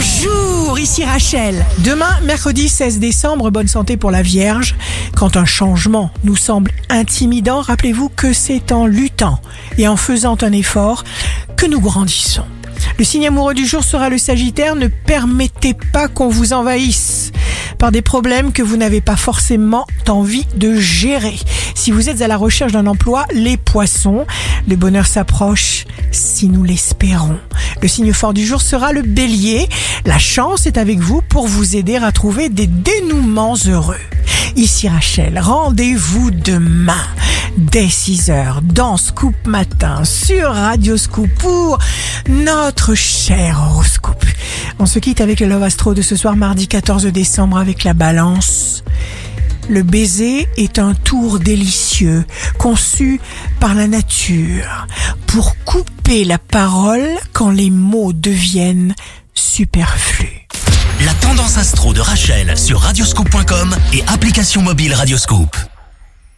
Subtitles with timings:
[0.00, 1.66] Bonjour, ici Rachel.
[1.78, 4.76] Demain, mercredi 16 décembre, bonne santé pour la Vierge.
[5.16, 9.40] Quand un changement nous semble intimidant, rappelez-vous que c'est en luttant
[9.76, 11.02] et en faisant un effort
[11.56, 12.44] que nous grandissons.
[12.96, 14.76] Le signe amoureux du jour sera le Sagittaire.
[14.76, 17.32] Ne permettez pas qu'on vous envahisse
[17.78, 21.38] par des problèmes que vous n'avez pas forcément envie de gérer.
[21.74, 24.26] Si vous êtes à la recherche d'un emploi, les poissons,
[24.68, 27.38] le bonheur s'approche si nous l'espérons.
[27.80, 29.68] Le signe fort du jour sera le bélier.
[30.04, 34.00] La chance est avec vous pour vous aider à trouver des dénouements heureux.
[34.56, 37.06] Ici Rachel, rendez-vous demain
[37.56, 41.78] dès 6h dans Scoop Matin sur Radio Scoop pour
[42.28, 44.24] notre cher horoscope.
[44.80, 47.94] On se quitte avec le Love Astro de ce soir mardi 14 décembre avec la
[47.94, 48.82] balance.
[49.68, 51.38] Le baiser est un tour
[51.98, 52.24] délicieux
[52.58, 53.20] conçu
[53.60, 54.86] par la nature
[55.26, 58.94] pour couper la parole quand les mots deviennent
[59.34, 60.46] superflus.
[61.04, 65.56] La tendance astro de Rachel sur radioscope.com et application mobile Radioscope.